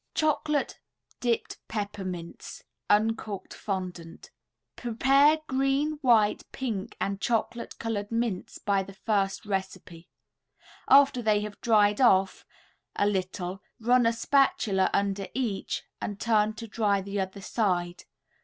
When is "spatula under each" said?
14.13-15.83